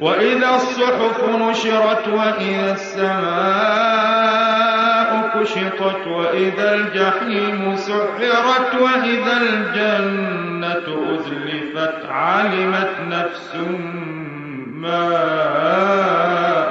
[0.00, 4.24] وإذا الصحف نشرت وإذا السماء
[5.34, 13.54] كشطت وإذا الجحيم سعرت وإذا الجنة أزلفت علمت نفس
[14.74, 15.08] ما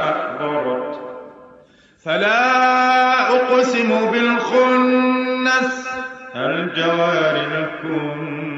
[0.09, 0.99] أحضرت
[2.05, 5.89] فلا أقسم بالخنس
[6.35, 8.52] الجوار الكنس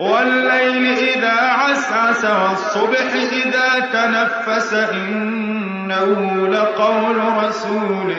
[0.00, 8.14] والليل إذا عسعس والصبح إذا تنفس إنه لقول رسول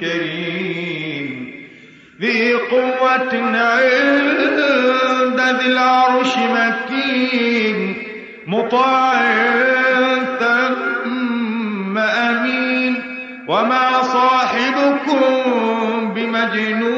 [0.00, 1.54] كريم.
[2.20, 4.60] ذي قوة عند
[5.60, 7.96] ذي العرش مكين
[8.46, 9.22] مطاع
[10.40, 12.94] ثم أمين.
[13.48, 15.28] وما صاحبكم
[16.14, 16.97] بمجنون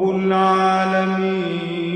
[0.00, 1.86] رب العالمين.